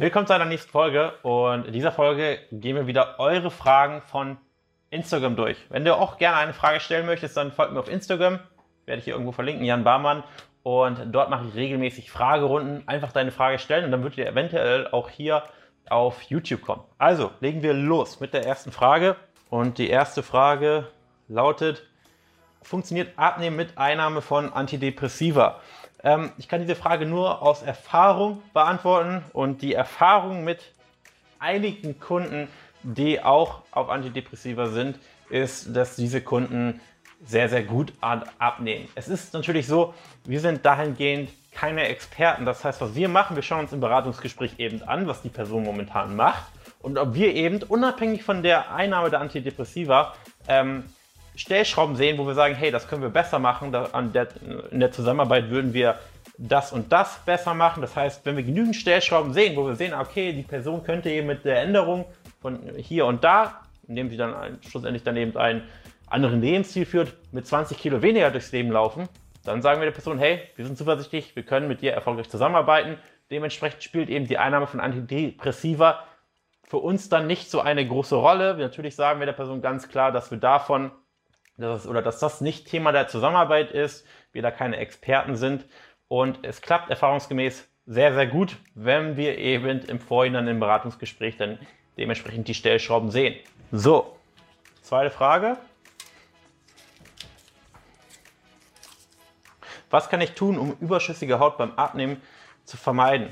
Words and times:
Willkommen 0.00 0.28
zu 0.28 0.32
einer 0.32 0.44
nächsten 0.44 0.70
Folge 0.70 1.12
und 1.24 1.66
in 1.66 1.72
dieser 1.72 1.90
Folge 1.90 2.38
gehen 2.52 2.76
wir 2.76 2.86
wieder 2.86 3.18
eure 3.18 3.50
Fragen 3.50 4.00
von 4.02 4.36
Instagram 4.90 5.34
durch. 5.34 5.56
Wenn 5.70 5.84
du 5.84 5.92
auch 5.92 6.18
gerne 6.18 6.36
eine 6.36 6.52
Frage 6.52 6.78
stellen 6.78 7.04
möchtest, 7.04 7.36
dann 7.36 7.50
folgt 7.50 7.72
mir 7.72 7.80
auf 7.80 7.90
Instagram, 7.90 8.38
werde 8.86 9.00
ich 9.00 9.06
hier 9.06 9.14
irgendwo 9.14 9.32
verlinken, 9.32 9.64
Jan 9.64 9.82
Barmann. 9.82 10.22
Und 10.62 11.00
dort 11.10 11.30
mache 11.30 11.46
ich 11.48 11.56
regelmäßig 11.56 12.12
Fragerunden. 12.12 12.86
Einfach 12.86 13.10
deine 13.10 13.32
Frage 13.32 13.58
stellen 13.58 13.86
und 13.86 13.90
dann 13.90 14.04
wird 14.04 14.16
ihr 14.16 14.28
eventuell 14.28 14.86
auch 14.86 15.08
hier 15.08 15.42
auf 15.90 16.22
YouTube 16.22 16.62
kommen. 16.62 16.84
Also 16.98 17.32
legen 17.40 17.64
wir 17.64 17.74
los 17.74 18.20
mit 18.20 18.34
der 18.34 18.46
ersten 18.46 18.70
Frage. 18.70 19.16
Und 19.50 19.78
die 19.78 19.90
erste 19.90 20.22
Frage 20.22 20.86
lautet, 21.26 21.82
funktioniert 22.62 23.18
Abnehmen 23.18 23.56
mit 23.56 23.76
Einnahme 23.76 24.22
von 24.22 24.52
Antidepressiva? 24.52 25.60
Ähm, 26.02 26.32
ich 26.38 26.48
kann 26.48 26.60
diese 26.60 26.76
Frage 26.76 27.06
nur 27.06 27.42
aus 27.42 27.62
Erfahrung 27.62 28.42
beantworten 28.52 29.24
und 29.32 29.62
die 29.62 29.74
Erfahrung 29.74 30.44
mit 30.44 30.60
einigen 31.38 31.98
Kunden, 32.00 32.48
die 32.82 33.22
auch 33.22 33.62
auf 33.70 33.88
Antidepressiva 33.88 34.68
sind, 34.68 34.98
ist, 35.30 35.74
dass 35.76 35.96
diese 35.96 36.20
Kunden 36.20 36.80
sehr, 37.24 37.48
sehr 37.48 37.64
gut 37.64 37.92
abnehmen. 38.00 38.88
Es 38.94 39.08
ist 39.08 39.34
natürlich 39.34 39.66
so, 39.66 39.94
wir 40.24 40.40
sind 40.40 40.64
dahingehend 40.64 41.30
keine 41.52 41.88
Experten. 41.88 42.44
Das 42.44 42.64
heißt, 42.64 42.80
was 42.80 42.94
wir 42.94 43.08
machen, 43.08 43.34
wir 43.34 43.42
schauen 43.42 43.60
uns 43.60 43.72
im 43.72 43.80
Beratungsgespräch 43.80 44.58
eben 44.58 44.82
an, 44.84 45.08
was 45.08 45.22
die 45.22 45.28
Person 45.28 45.64
momentan 45.64 46.14
macht 46.14 46.44
und 46.80 46.98
ob 46.98 47.14
wir 47.14 47.34
eben 47.34 47.62
unabhängig 47.64 48.22
von 48.22 48.44
der 48.44 48.72
Einnahme 48.72 49.10
der 49.10 49.20
Antidepressiva 49.20 50.14
ähm, 50.46 50.84
Stellschrauben 51.38 51.94
sehen, 51.94 52.18
wo 52.18 52.26
wir 52.26 52.34
sagen, 52.34 52.56
hey, 52.56 52.72
das 52.72 52.88
können 52.88 53.00
wir 53.00 53.10
besser 53.10 53.38
machen. 53.38 53.70
Da, 53.70 53.88
der, 54.02 54.28
in 54.72 54.80
der 54.80 54.90
Zusammenarbeit 54.90 55.50
würden 55.50 55.72
wir 55.72 55.98
das 56.36 56.72
und 56.72 56.92
das 56.92 57.20
besser 57.24 57.54
machen. 57.54 57.80
Das 57.80 57.94
heißt, 57.94 58.26
wenn 58.26 58.36
wir 58.36 58.42
genügend 58.42 58.74
Stellschrauben 58.74 59.32
sehen, 59.32 59.56
wo 59.56 59.64
wir 59.64 59.76
sehen, 59.76 59.94
okay, 59.94 60.32
die 60.32 60.42
Person 60.42 60.82
könnte 60.82 61.10
eben 61.10 61.28
mit 61.28 61.44
der 61.44 61.62
Änderung 61.62 62.06
von 62.40 62.58
hier 62.76 63.06
und 63.06 63.22
da, 63.22 63.62
indem 63.86 64.10
sie 64.10 64.16
dann 64.16 64.34
ein, 64.34 64.58
schlussendlich 64.68 65.04
dann 65.04 65.16
eben 65.16 65.36
einen 65.36 65.62
anderen 66.08 66.40
Lebensstil 66.40 66.84
führt, 66.84 67.14
mit 67.32 67.46
20 67.46 67.78
Kilo 67.78 68.02
weniger 68.02 68.30
durchs 68.32 68.50
Leben 68.50 68.72
laufen, 68.72 69.08
dann 69.44 69.62
sagen 69.62 69.80
wir 69.80 69.86
der 69.86 69.92
Person, 69.92 70.18
hey, 70.18 70.40
wir 70.56 70.66
sind 70.66 70.76
zuversichtlich, 70.76 71.36
wir 71.36 71.44
können 71.44 71.68
mit 71.68 71.82
dir 71.82 71.92
erfolgreich 71.92 72.28
zusammenarbeiten. 72.28 72.98
Dementsprechend 73.30 73.84
spielt 73.84 74.08
eben 74.08 74.26
die 74.26 74.38
Einnahme 74.38 74.66
von 74.66 74.80
Antidepressiva 74.80 76.02
für 76.64 76.78
uns 76.78 77.08
dann 77.08 77.28
nicht 77.28 77.48
so 77.48 77.60
eine 77.60 77.86
große 77.86 78.16
Rolle. 78.16 78.56
Natürlich 78.56 78.96
sagen 78.96 79.20
wir 79.20 79.26
der 79.26 79.32
Person 79.34 79.62
ganz 79.62 79.88
klar, 79.88 80.10
dass 80.10 80.30
wir 80.30 80.38
davon 80.38 80.90
dass 81.58 81.86
oder 81.86 82.02
dass 82.02 82.18
das 82.18 82.40
nicht 82.40 82.68
Thema 82.68 82.92
der 82.92 83.08
Zusammenarbeit 83.08 83.70
ist, 83.70 84.06
wir 84.32 84.42
da 84.42 84.50
keine 84.50 84.76
Experten 84.76 85.36
sind 85.36 85.66
und 86.08 86.38
es 86.42 86.62
klappt 86.62 86.90
erfahrungsgemäß 86.90 87.68
sehr, 87.86 88.14
sehr 88.14 88.26
gut, 88.26 88.56
wenn 88.74 89.16
wir 89.16 89.38
eben 89.38 89.80
im 89.80 89.98
Vorhinein 89.98 90.46
im 90.46 90.60
Beratungsgespräch 90.60 91.36
dann 91.36 91.58
dementsprechend 91.96 92.46
die 92.46 92.54
Stellschrauben 92.54 93.10
sehen. 93.10 93.34
So, 93.72 94.16
zweite 94.82 95.10
Frage. 95.10 95.56
Was 99.90 100.10
kann 100.10 100.20
ich 100.20 100.32
tun, 100.32 100.58
um 100.58 100.76
überschüssige 100.80 101.38
Haut 101.38 101.56
beim 101.56 101.72
Abnehmen 101.72 102.20
zu 102.64 102.76
vermeiden? 102.76 103.30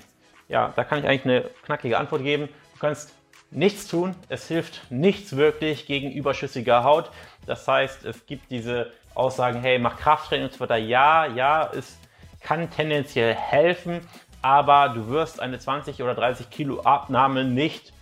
Ja, 0.48 0.72
da 0.74 0.84
kann 0.84 0.98
ich 0.98 1.06
eigentlich 1.06 1.24
eine 1.24 1.50
knackige 1.64 1.98
Antwort 1.98 2.22
geben. 2.22 2.48
Du 2.74 2.80
kannst 2.80 3.14
nichts 3.50 3.88
tun. 3.88 4.14
Es 4.28 4.48
hilft 4.48 4.90
nichts 4.90 5.36
wirklich 5.36 5.86
gegen 5.86 6.10
überschüssige 6.10 6.84
Haut. 6.84 7.10
Das 7.46 7.66
heißt, 7.66 8.04
es 8.04 8.26
gibt 8.26 8.50
diese 8.50 8.92
Aussagen, 9.14 9.60
hey, 9.60 9.78
mach 9.78 9.98
Krafttraining 9.98 10.46
und 10.46 10.52
so 10.52 10.60
weiter. 10.60 10.76
Ja, 10.76 11.26
ja, 11.26 11.70
es 11.74 11.98
kann 12.40 12.70
tendenziell 12.70 13.34
helfen, 13.34 14.00
aber 14.42 14.90
du 14.90 15.08
wirst 15.08 15.40
eine 15.40 15.58
20 15.58 16.02
oder 16.02 16.14
30 16.14 16.50
Kilo 16.50 16.80
Abnahme 16.82 17.44
nicht 17.44 17.92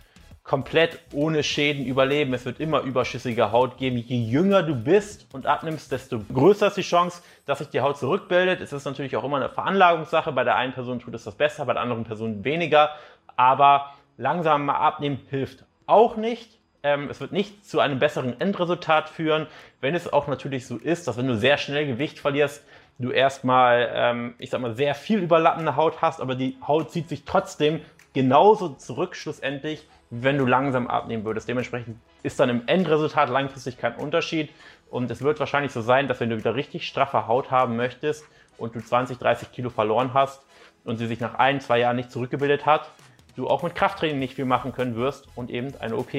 komplett 0.42 0.98
ohne 1.12 1.42
Schäden 1.42 1.86
überleben. 1.86 2.34
Es 2.34 2.44
wird 2.44 2.60
immer 2.60 2.80
überschüssige 2.80 3.50
Haut 3.50 3.78
geben. 3.78 3.96
Je 3.96 4.18
jünger 4.18 4.62
du 4.62 4.74
bist 4.74 5.26
und 5.32 5.46
abnimmst, 5.46 5.90
desto 5.90 6.20
größer 6.32 6.66
ist 6.66 6.76
die 6.76 6.82
Chance, 6.82 7.22
dass 7.46 7.58
sich 7.58 7.68
die 7.70 7.80
Haut 7.80 7.96
zurückbildet. 7.96 8.60
Es 8.60 8.72
ist 8.72 8.84
natürlich 8.84 9.16
auch 9.16 9.24
immer 9.24 9.38
eine 9.38 9.48
Veranlagungssache. 9.48 10.32
Bei 10.32 10.44
der 10.44 10.56
einen 10.56 10.74
Person 10.74 11.00
tut 11.00 11.14
es 11.14 11.24
das 11.24 11.34
besser, 11.34 11.64
bei 11.64 11.72
der 11.72 11.80
anderen 11.80 12.04
Person 12.04 12.44
weniger. 12.44 12.90
Aber 13.36 13.94
langsam 14.16 14.66
mal 14.66 14.76
abnehmen 14.76 15.20
hilft 15.30 15.64
auch 15.86 16.16
nicht. 16.16 16.58
Ähm, 16.82 17.08
es 17.10 17.20
wird 17.20 17.32
nicht 17.32 17.64
zu 17.64 17.80
einem 17.80 17.98
besseren 17.98 18.40
Endresultat 18.40 19.08
führen, 19.08 19.46
wenn 19.80 19.94
es 19.94 20.12
auch 20.12 20.28
natürlich 20.28 20.66
so 20.66 20.76
ist, 20.76 21.08
dass 21.08 21.16
wenn 21.16 21.26
du 21.26 21.36
sehr 21.36 21.56
schnell 21.56 21.86
Gewicht 21.86 22.18
verlierst, 22.18 22.64
du 22.98 23.10
erstmal, 23.10 23.90
ähm, 23.92 24.34
ich 24.38 24.50
sag 24.50 24.60
mal, 24.60 24.74
sehr 24.74 24.94
viel 24.94 25.20
überlappende 25.20 25.76
Haut 25.76 26.00
hast, 26.02 26.20
aber 26.20 26.34
die 26.34 26.56
Haut 26.66 26.90
zieht 26.90 27.08
sich 27.08 27.24
trotzdem 27.24 27.80
genauso 28.12 28.68
zurück 28.68 29.16
schlussendlich, 29.16 29.86
wenn 30.10 30.38
du 30.38 30.46
langsam 30.46 30.86
abnehmen 30.86 31.24
würdest. 31.24 31.48
Dementsprechend 31.48 31.98
ist 32.22 32.38
dann 32.38 32.48
im 32.48 32.62
Endresultat 32.66 33.28
langfristig 33.28 33.78
kein 33.78 33.96
Unterschied. 33.96 34.50
Und 34.90 35.10
es 35.10 35.22
wird 35.22 35.40
wahrscheinlich 35.40 35.72
so 35.72 35.80
sein, 35.80 36.06
dass 36.06 36.20
wenn 36.20 36.30
du 36.30 36.38
wieder 36.38 36.54
richtig 36.54 36.86
straffe 36.86 37.26
Haut 37.26 37.50
haben 37.50 37.74
möchtest 37.74 38.24
und 38.58 38.76
du 38.76 38.80
20, 38.80 39.18
30 39.18 39.50
Kilo 39.50 39.70
verloren 39.70 40.14
hast 40.14 40.44
und 40.84 40.98
sie 40.98 41.08
sich 41.08 41.18
nach 41.18 41.34
ein, 41.34 41.60
zwei 41.60 41.80
Jahren 41.80 41.96
nicht 41.96 42.12
zurückgebildet 42.12 42.64
hat, 42.64 42.90
du 43.36 43.48
auch 43.48 43.62
mit 43.62 43.74
Krafttraining 43.74 44.18
nicht 44.18 44.34
viel 44.34 44.44
machen 44.44 44.72
können 44.72 44.96
wirst 44.96 45.26
und 45.34 45.50
eben 45.50 45.74
eine 45.80 45.96
OP 45.96 46.12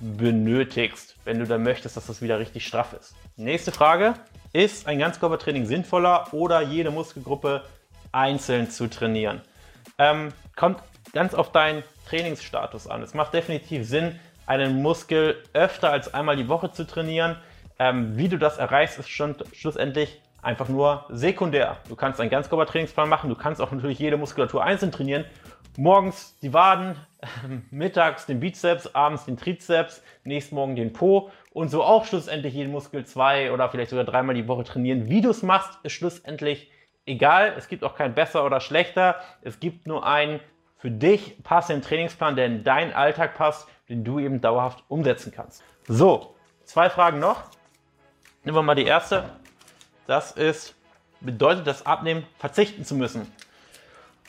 benötigst, 0.00 1.16
wenn 1.24 1.38
du 1.38 1.46
dann 1.46 1.62
möchtest, 1.62 1.96
dass 1.96 2.06
das 2.06 2.22
wieder 2.22 2.38
richtig 2.38 2.66
straff 2.66 2.94
ist. 2.94 3.14
Nächste 3.36 3.72
Frage. 3.72 4.14
Ist 4.52 4.88
ein 4.88 4.98
Ganzkörpertraining 4.98 5.66
sinnvoller 5.66 6.26
oder 6.32 6.60
jede 6.60 6.90
Muskelgruppe 6.90 7.62
einzeln 8.10 8.68
zu 8.68 8.88
trainieren? 8.88 9.42
Ähm, 9.96 10.30
kommt 10.56 10.82
ganz 11.12 11.34
auf 11.34 11.52
deinen 11.52 11.84
Trainingsstatus 12.08 12.88
an. 12.88 13.02
Es 13.02 13.14
macht 13.14 13.32
definitiv 13.32 13.86
Sinn, 13.86 14.18
einen 14.46 14.82
Muskel 14.82 15.36
öfter 15.52 15.92
als 15.92 16.12
einmal 16.12 16.36
die 16.36 16.48
Woche 16.48 16.72
zu 16.72 16.84
trainieren. 16.84 17.36
Ähm, 17.78 18.16
wie 18.16 18.28
du 18.28 18.38
das 18.38 18.58
erreichst, 18.58 18.98
ist 18.98 19.08
schon 19.08 19.36
schlussendlich 19.52 20.20
einfach 20.42 20.68
nur 20.68 21.04
sekundär. 21.10 21.76
Du 21.88 21.94
kannst 21.94 22.20
einen 22.20 22.30
Ganzkörpertrainingsplan 22.30 23.08
machen, 23.08 23.30
du 23.30 23.36
kannst 23.36 23.60
auch 23.60 23.70
natürlich 23.70 24.00
jede 24.00 24.16
Muskulatur 24.16 24.64
einzeln 24.64 24.90
trainieren 24.90 25.26
morgens 25.76 26.38
die 26.40 26.52
Waden, 26.52 26.96
mittags 27.70 28.26
den 28.26 28.40
Bizeps, 28.40 28.94
abends 28.94 29.24
den 29.24 29.36
Trizeps, 29.36 30.02
nächsten 30.24 30.54
Morgen 30.54 30.76
den 30.76 30.92
Po 30.92 31.30
und 31.52 31.68
so 31.68 31.82
auch 31.82 32.04
schlussendlich 32.04 32.54
jeden 32.54 32.72
Muskel 32.72 33.04
zwei 33.04 33.52
oder 33.52 33.68
vielleicht 33.68 33.90
sogar 33.90 34.04
dreimal 34.04 34.34
die 34.34 34.48
Woche 34.48 34.64
trainieren. 34.64 35.08
Wie 35.08 35.20
du 35.20 35.30
es 35.30 35.42
machst, 35.42 35.78
ist 35.82 35.92
schlussendlich 35.92 36.70
egal. 37.06 37.54
Es 37.56 37.68
gibt 37.68 37.84
auch 37.84 37.94
kein 37.94 38.14
besser 38.14 38.44
oder 38.44 38.60
schlechter. 38.60 39.16
Es 39.42 39.60
gibt 39.60 39.86
nur 39.86 40.06
einen 40.06 40.40
für 40.78 40.90
dich 40.90 41.42
passenden 41.42 41.82
Trainingsplan, 41.82 42.36
der 42.36 42.46
in 42.46 42.64
deinen 42.64 42.92
Alltag 42.92 43.34
passt, 43.34 43.68
den 43.88 44.04
du 44.04 44.18
eben 44.18 44.40
dauerhaft 44.40 44.82
umsetzen 44.88 45.32
kannst. 45.34 45.62
So, 45.86 46.34
zwei 46.64 46.88
Fragen 46.88 47.18
noch. 47.18 47.42
Nehmen 48.44 48.56
wir 48.56 48.62
mal 48.62 48.74
die 48.74 48.86
erste. 48.86 49.28
Das 50.06 50.32
ist, 50.32 50.74
bedeutet 51.20 51.66
das 51.66 51.84
Abnehmen 51.84 52.26
verzichten 52.38 52.84
zu 52.84 52.94
müssen? 52.94 53.30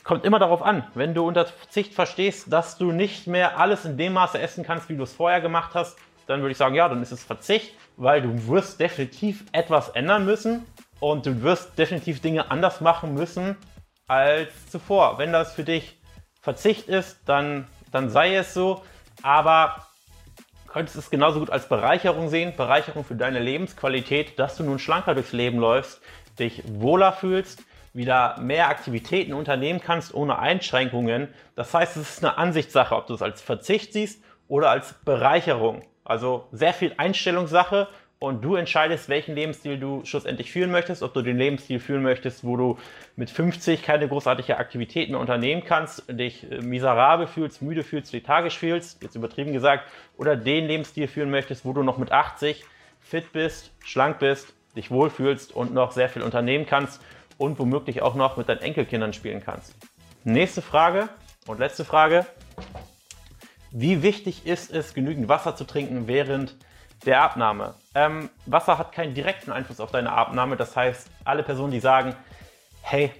Kommt 0.04 0.24
immer 0.24 0.38
darauf 0.38 0.62
an, 0.62 0.84
wenn 0.94 1.14
du 1.14 1.26
unter 1.26 1.46
Verzicht 1.46 1.94
verstehst, 1.94 2.52
dass 2.52 2.78
du 2.78 2.92
nicht 2.92 3.26
mehr 3.26 3.58
alles 3.58 3.84
in 3.84 3.96
dem 3.96 4.14
Maße 4.14 4.38
essen 4.38 4.64
kannst, 4.64 4.88
wie 4.88 4.96
du 4.96 5.02
es 5.02 5.12
vorher 5.12 5.40
gemacht 5.40 5.72
hast, 5.74 5.96
dann 6.26 6.40
würde 6.40 6.52
ich 6.52 6.58
sagen, 6.58 6.74
ja, 6.74 6.88
dann 6.88 7.02
ist 7.02 7.12
es 7.12 7.24
Verzicht, 7.24 7.74
weil 7.96 8.22
du 8.22 8.48
wirst 8.48 8.80
definitiv 8.80 9.44
etwas 9.52 9.90
ändern 9.90 10.24
müssen 10.24 10.66
und 11.00 11.26
du 11.26 11.42
wirst 11.42 11.78
definitiv 11.78 12.20
Dinge 12.20 12.50
anders 12.50 12.80
machen 12.80 13.14
müssen 13.14 13.56
als 14.06 14.70
zuvor. 14.70 15.18
Wenn 15.18 15.32
das 15.32 15.52
für 15.52 15.64
dich 15.64 15.98
Verzicht 16.40 16.88
ist, 16.88 17.20
dann, 17.26 17.66
dann 17.90 18.10
sei 18.10 18.34
es 18.36 18.54
so, 18.54 18.82
aber 19.22 19.86
könntest 20.68 20.96
es 20.96 21.10
genauso 21.10 21.40
gut 21.40 21.50
als 21.50 21.68
Bereicherung 21.68 22.28
sehen, 22.28 22.54
Bereicherung 22.56 23.04
für 23.04 23.14
deine 23.14 23.40
Lebensqualität, 23.40 24.38
dass 24.38 24.56
du 24.56 24.64
nun 24.64 24.78
schlanker 24.78 25.14
durchs 25.14 25.32
Leben 25.32 25.58
läufst, 25.58 26.00
dich 26.38 26.62
wohler 26.66 27.12
fühlst, 27.12 27.62
wieder 27.94 28.38
mehr 28.40 28.68
Aktivitäten 28.68 29.32
unternehmen 29.32 29.80
kannst 29.80 30.14
ohne 30.14 30.38
Einschränkungen. 30.38 31.28
Das 31.54 31.74
heißt, 31.74 31.96
es 31.96 32.16
ist 32.16 32.24
eine 32.24 32.38
Ansichtssache, 32.38 32.96
ob 32.96 33.06
du 33.06 33.14
es 33.14 33.22
als 33.22 33.42
Verzicht 33.42 33.92
siehst 33.92 34.22
oder 34.48 34.70
als 34.70 34.94
Bereicherung. 35.04 35.82
Also 36.04 36.48
sehr 36.52 36.72
viel 36.72 36.94
Einstellungssache 36.96 37.88
und 38.22 38.42
du 38.42 38.54
entscheidest, 38.54 39.08
welchen 39.08 39.34
Lebensstil 39.34 39.78
du 39.78 40.04
schlussendlich 40.04 40.52
führen 40.52 40.70
möchtest, 40.70 41.02
ob 41.02 41.12
du 41.12 41.22
den 41.22 41.36
Lebensstil 41.38 41.80
führen 41.80 42.02
möchtest, 42.02 42.44
wo 42.44 42.56
du 42.56 42.78
mit 43.16 43.30
50 43.30 43.82
keine 43.82 44.08
großartige 44.08 44.58
Aktivitäten 44.58 45.16
unternehmen 45.16 45.64
kannst, 45.64 46.04
dich 46.08 46.50
äh, 46.50 46.60
miserabel 46.60 47.26
fühlst, 47.26 47.62
müde 47.62 47.82
fühlst, 47.82 48.12
lethargisch 48.12 48.58
fühlst, 48.58 49.02
jetzt 49.02 49.16
übertrieben 49.16 49.52
gesagt, 49.52 49.84
oder 50.16 50.36
den 50.36 50.66
Lebensstil 50.66 51.08
führen 51.08 51.30
möchtest, 51.30 51.64
wo 51.64 51.72
du 51.72 51.82
noch 51.82 51.98
mit 51.98 52.12
80 52.12 52.64
fit 53.00 53.32
bist, 53.32 53.72
schlank 53.84 54.20
bist, 54.20 54.54
dich 54.76 54.90
wohlfühlst 54.90 55.52
und 55.52 55.74
noch 55.74 55.90
sehr 55.90 56.08
viel 56.08 56.22
unternehmen 56.22 56.64
kannst 56.64 57.02
und 57.42 57.58
womöglich 57.58 58.02
auch 58.02 58.14
noch 58.14 58.36
mit 58.36 58.48
deinen 58.48 58.60
Enkelkindern 58.60 59.12
spielen 59.12 59.42
kannst. 59.44 59.74
Nächste 60.22 60.62
Frage 60.62 61.08
und 61.48 61.58
letzte 61.58 61.84
Frage. 61.84 62.24
Wie 63.72 64.04
wichtig 64.04 64.46
ist 64.46 64.70
es, 64.70 64.94
genügend 64.94 65.28
Wasser 65.28 65.56
zu 65.56 65.64
trinken 65.64 66.06
während 66.06 66.54
der 67.04 67.20
Abnahme? 67.20 67.74
Ähm, 67.96 68.30
Wasser 68.46 68.78
hat 68.78 68.92
keinen 68.92 69.14
direkten 69.14 69.50
Einfluss 69.50 69.80
auf 69.80 69.90
deine 69.90 70.12
Abnahme. 70.12 70.56
Das 70.56 70.76
heißt, 70.76 71.10
alle 71.24 71.42
Personen, 71.42 71.72
die 71.72 71.80
sagen, 71.80 72.14
hey, 72.82 73.10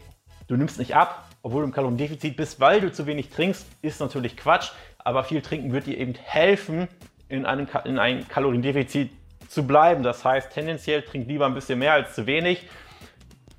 du 0.47 0.57
nimmst 0.57 0.79
nicht 0.79 0.95
ab, 0.95 1.27
obwohl 1.43 1.63
du 1.63 1.67
im 1.67 1.73
Kaloriendefizit 1.73 2.37
bist, 2.37 2.61
weil 2.61 2.81
du 2.81 2.93
zu 2.93 3.07
wenig 3.07 3.31
trinkst, 3.31 3.67
ist 3.83 3.99
natürlich 3.99 4.37
Quatsch. 4.37 4.71
Aber 4.99 5.25
viel 5.25 5.43
trinken 5.43 5.73
wird 5.73 5.87
dir 5.87 5.99
eben 5.99 6.15
helfen, 6.15 6.87
in 7.29 7.45
einem, 7.45 7.67
in 7.87 7.99
einem 7.99 8.29
Kaloriendefizit 8.29 9.11
zu 9.49 9.67
bleiben. 9.67 10.05
Das 10.05 10.25
heißt, 10.25 10.53
tendenziell 10.53 11.03
trink 11.03 11.27
lieber 11.27 11.47
ein 11.47 11.55
bisschen 11.55 11.81
mehr 11.81 11.95
als 11.95 12.15
zu 12.15 12.27
wenig. 12.27 12.69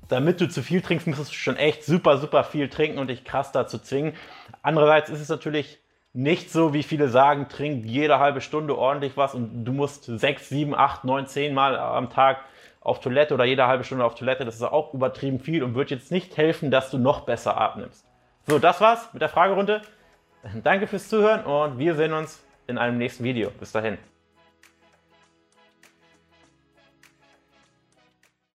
Damit 0.08 0.40
du 0.40 0.48
zu 0.48 0.62
viel 0.62 0.82
trinkst, 0.82 1.06
musst 1.06 1.30
du 1.30 1.34
schon 1.34 1.56
echt 1.56 1.84
super, 1.84 2.18
super 2.18 2.44
viel 2.44 2.68
trinken 2.68 2.98
und 2.98 3.08
dich 3.08 3.24
krass 3.24 3.52
dazu 3.52 3.78
zwingen. 3.78 4.14
Andererseits 4.62 5.10
ist 5.10 5.20
es 5.20 5.28
natürlich 5.28 5.78
nicht 6.12 6.50
so, 6.50 6.72
wie 6.72 6.82
viele 6.82 7.08
sagen, 7.08 7.48
trink 7.48 7.84
jede 7.84 8.18
halbe 8.20 8.40
Stunde 8.40 8.78
ordentlich 8.78 9.16
was 9.16 9.34
und 9.34 9.64
du 9.64 9.72
musst 9.72 10.04
sechs, 10.04 10.48
sieben, 10.48 10.74
acht, 10.74 11.04
neun, 11.04 11.26
zehn 11.26 11.54
Mal 11.54 11.76
am 11.76 12.10
Tag 12.10 12.38
auf 12.80 13.00
Toilette 13.00 13.34
oder 13.34 13.44
jede 13.44 13.66
halbe 13.66 13.82
Stunde 13.82 14.04
auf 14.04 14.14
Toilette. 14.14 14.44
Das 14.44 14.54
ist 14.54 14.62
auch 14.62 14.94
übertrieben 14.94 15.40
viel 15.40 15.62
und 15.64 15.74
wird 15.74 15.90
jetzt 15.90 16.12
nicht 16.12 16.36
helfen, 16.36 16.70
dass 16.70 16.90
du 16.90 16.98
noch 16.98 17.22
besser 17.22 17.56
abnimmst. 17.56 18.06
So, 18.46 18.58
das 18.58 18.80
war's 18.80 19.08
mit 19.12 19.22
der 19.22 19.28
Fragerunde. 19.28 19.82
Danke 20.62 20.86
fürs 20.86 21.08
Zuhören 21.08 21.44
und 21.44 21.78
wir 21.78 21.94
sehen 21.94 22.12
uns 22.12 22.44
in 22.66 22.78
einem 22.78 22.98
nächsten 22.98 23.24
Video. 23.24 23.50
Bis 23.58 23.72
dahin. 23.72 23.98